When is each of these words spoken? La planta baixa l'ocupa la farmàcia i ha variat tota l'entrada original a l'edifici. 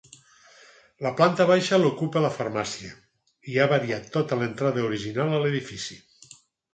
La 1.05 1.09
planta 1.17 1.45
baixa 1.49 1.77
l'ocupa 1.81 2.23
la 2.23 2.31
farmàcia 2.37 2.89
i 3.53 3.59
ha 3.61 3.67
variat 3.73 4.07
tota 4.15 4.39
l'entrada 4.41 4.87
original 4.89 5.37
a 5.37 5.43
l'edifici. 5.45 5.99